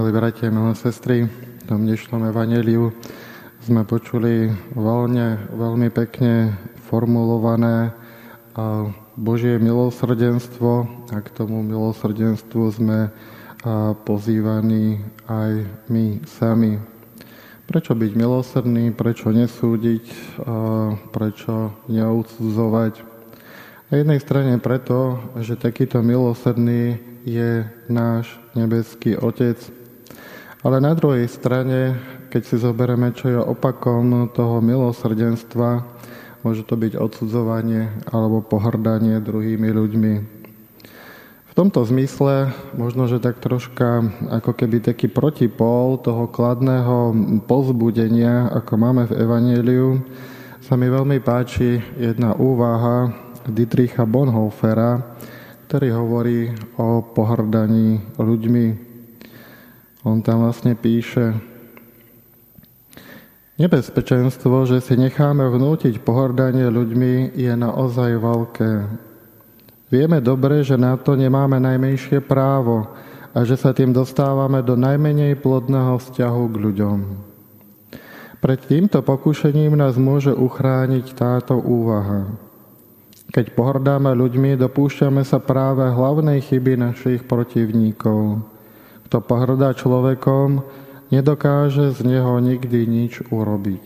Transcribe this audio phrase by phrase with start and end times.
[0.00, 2.88] Milí bratia, milé sestry, v tom dnešnom evaneliu
[3.60, 6.56] sme počuli voľne, veľmi pekne
[6.88, 7.92] formulované
[9.20, 13.12] Božie milosrdenstvo a k tomu milosrdenstvu sme
[14.08, 16.80] pozývaní aj my sami.
[17.68, 20.04] Prečo byť milosrdný, prečo nesúdiť,
[21.12, 23.04] prečo neodsudzovať?
[23.92, 26.96] Na jednej strane preto, že takýto milosrdný
[27.28, 29.60] je náš nebeský Otec,
[30.60, 31.96] ale na druhej strane,
[32.28, 35.88] keď si zoberieme, čo je opakom toho milosrdenstva,
[36.44, 40.14] môže to byť odsudzovanie alebo pohrdanie druhými ľuďmi.
[41.50, 47.12] V tomto zmysle možno, že tak troška ako keby taký protipol toho kladného
[47.44, 49.88] pozbudenia, ako máme v Evangeliu,
[50.62, 53.10] sa mi veľmi páči jedna úvaha,
[53.50, 55.18] Dietricha Bonhoeffera,
[55.66, 58.89] ktorý hovorí o pohrdaní ľuďmi.
[60.06, 61.36] On tam vlastne píše,
[63.60, 68.72] Nebezpečenstvo, že si necháme vnútiť pohrdanie ľuďmi, je naozaj veľké.
[69.92, 72.88] Vieme dobre, že na to nemáme najmenšie právo
[73.36, 76.98] a že sa tým dostávame do najmenej plodného vzťahu k ľuďom.
[78.40, 82.32] Pred týmto pokušením nás môže uchrániť táto úvaha.
[83.28, 88.40] Keď pohrdáme ľuďmi, dopúšťame sa práve hlavnej chyby našich protivníkov.
[89.10, 90.62] Kto pohrdá človekom,
[91.10, 93.82] nedokáže z neho nikdy nič urobiť.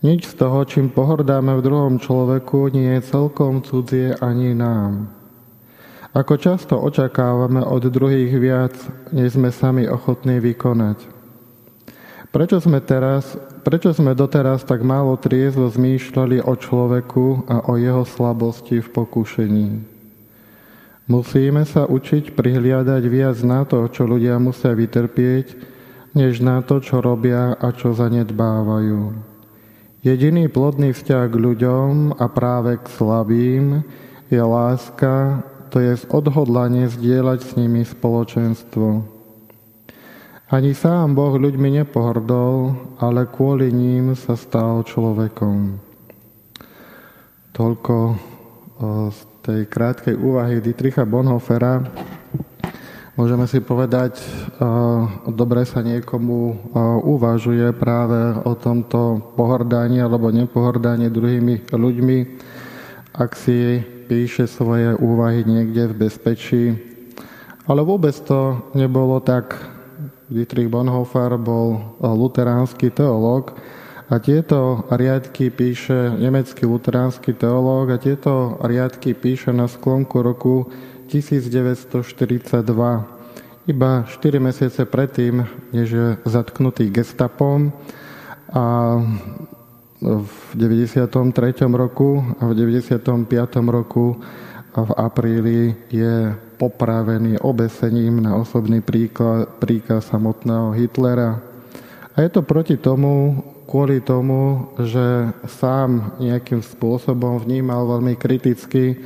[0.00, 5.12] Nič z toho, čím pohrdáme v druhom človeku, nie je celkom cudzie ani nám.
[6.16, 8.72] Ako často očakávame od druhých viac,
[9.12, 11.04] než sme sami ochotní vykonať.
[12.32, 18.08] Prečo sme, teraz, prečo sme doteraz tak málo triezvo zmýšľali o človeku a o jeho
[18.08, 19.97] slabosti v pokušení?
[21.08, 25.56] Musíme sa učiť prihliadať viac na to, čo ľudia musia vytrpieť,
[26.12, 29.16] než na to, čo robia a čo zanedbávajú.
[30.04, 33.80] Jediný plodný vzťah k ľuďom a práve k slabým
[34.28, 35.40] je láska,
[35.72, 39.04] to je odhodlanie zdieľať s nimi spoločenstvo.
[40.48, 45.76] Ani sám Boh ľuďmi nepohrdol, ale kvôli ním sa stal človekom.
[47.52, 47.96] Toľko
[49.10, 51.82] z tej krátkej úvahy Dietricha Bonhoeffera.
[53.18, 54.22] Môžeme si povedať,
[55.26, 56.70] dobre sa niekomu
[57.02, 62.18] uvažuje práve o tomto pohrdaní alebo nepohrdaní druhými ľuďmi,
[63.18, 66.64] ak si píše svoje úvahy niekde v bezpečí.
[67.66, 69.58] Ale vôbec to nebolo tak
[70.30, 73.58] Dietrich Bonhoeffer bol luteránsky teológ
[74.08, 80.72] a tieto riadky píše nemecký luteránsky teológ a tieto riadky píše na sklonku roku
[81.12, 82.64] 1942.
[83.68, 85.44] Iba 4 mesiace predtým,
[85.76, 87.68] než je zatknutý gestapom
[88.48, 88.96] a
[90.00, 91.68] v 93.
[91.68, 93.28] roku a v 95.
[93.68, 94.16] roku
[94.72, 98.80] a v apríli je popravený obesením na osobný
[99.60, 101.44] príkaz samotného Hitlera.
[102.16, 108.96] A je to proti tomu, kvôli tomu, že sám nejakým spôsobom vnímal veľmi kriticky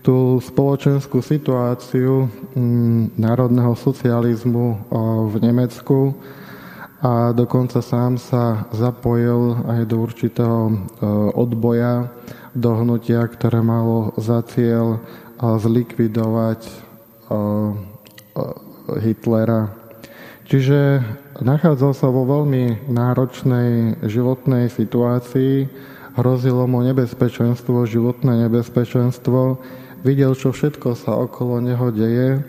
[0.00, 2.24] tú spoločenskú situáciu
[2.56, 4.88] mm, národného socializmu
[5.28, 6.16] v Nemecku
[7.04, 10.60] a dokonca sám sa zapojil aj do určitého
[11.36, 12.08] odboja,
[12.56, 15.00] do hnutia, ktoré malo za cieľ
[15.40, 16.60] zlikvidovať
[19.00, 19.79] Hitlera.
[20.50, 20.98] Čiže
[21.38, 25.70] nachádzal sa vo veľmi náročnej životnej situácii,
[26.18, 29.62] hrozilo mu nebezpečenstvo, životné nebezpečenstvo,
[30.02, 32.42] videl, čo všetko sa okolo neho deje,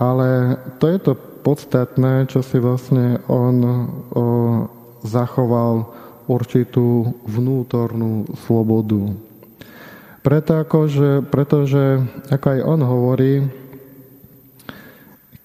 [0.00, 1.12] ale to je to
[1.44, 3.68] podstatné, čo si vlastne on o,
[5.04, 5.92] zachoval
[6.32, 9.12] určitú vnútornú slobodu.
[10.24, 13.32] Preto akože, pretože, ako aj on hovorí,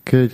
[0.07, 0.31] keď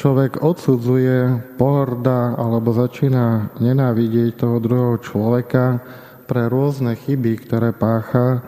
[0.00, 5.84] človek odsudzuje, pohorda alebo začína nenávidieť toho druhého človeka
[6.24, 8.40] pre rôzne chyby, ktoré pácha,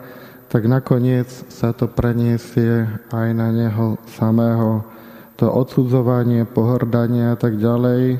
[0.49, 4.81] tak nakoniec sa to preniesie aj na neho samého.
[5.37, 8.17] To odsudzovanie, pohrdanie a tak ďalej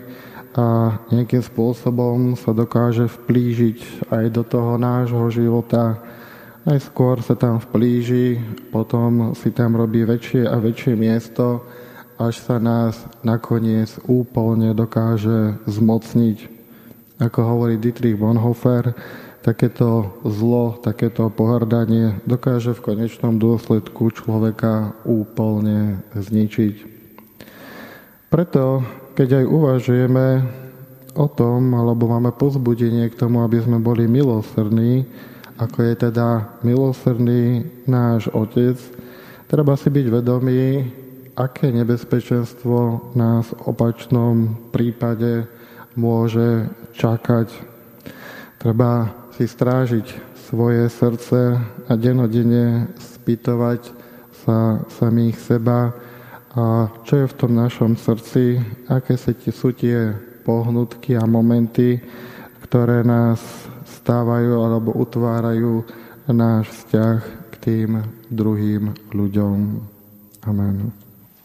[0.54, 5.98] a nejakým spôsobom sa dokáže vplížiť aj do toho nášho života,
[6.64, 8.40] Najskôr sa tam vplíži,
[8.72, 11.60] potom si tam robí väčšie a väčšie miesto,
[12.24, 16.48] až sa nás nakoniec úplne dokáže zmocniť.
[17.20, 18.96] Ako hovorí Dietrich Bonhoeffer,
[19.44, 26.76] takéto zlo, takéto pohrdanie dokáže v konečnom dôsledku človeka úplne zničiť.
[28.32, 28.82] Preto,
[29.14, 30.28] keď aj uvažujeme
[31.14, 35.06] o tom, alebo máme pozbudenie k tomu, aby sme boli milosrdní,
[35.60, 38.80] ako je teda milosrdný náš Otec,
[39.46, 40.90] treba si byť vedomý,
[41.34, 45.50] aké nebezpečenstvo nás v opačnom prípade
[45.98, 47.50] môže čakať.
[48.62, 51.58] Treba si strážiť svoje srdce
[51.90, 53.82] a denodene spýtovať
[54.46, 55.94] sa samých seba,
[56.54, 60.14] a čo je v tom našom srdci, aké sú tie
[60.46, 61.98] pohnutky a momenty,
[62.70, 63.42] ktoré nás
[64.04, 65.82] stávajú alebo utvárajú
[66.30, 67.18] náš vzťah
[67.50, 67.90] k tým
[68.30, 69.58] druhým ľuďom.
[70.46, 71.03] Amen.